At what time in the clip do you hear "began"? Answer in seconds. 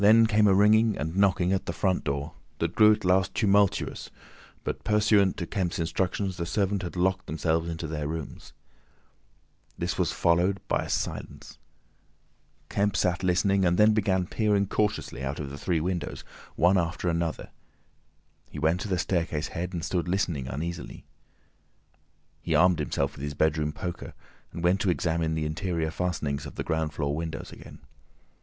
13.93-14.25